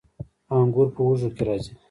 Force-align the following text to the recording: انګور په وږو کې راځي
انګور 0.57 0.87
په 0.95 1.01
وږو 1.07 1.29
کې 1.35 1.43
راځي 1.47 1.73